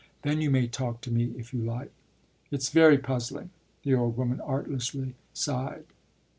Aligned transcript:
Then 0.23 0.41
you 0.41 0.49
may 0.49 0.65
talk 0.65 1.01
to 1.01 1.11
me 1.11 1.25
if 1.37 1.53
you 1.53 1.61
like." 1.61 1.91
"It's 2.49 2.69
very 2.69 2.97
puzzling!" 2.97 3.51
the 3.83 3.93
old 3.93 4.17
woman 4.17 4.41
artlessly 4.41 5.13
sighed. 5.31 5.85